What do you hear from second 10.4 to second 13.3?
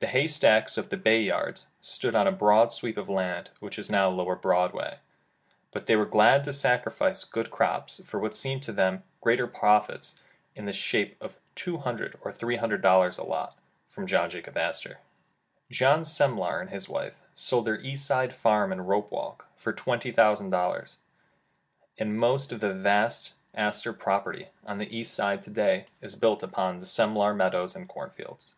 in the shape of two hundred and three hundred dollars a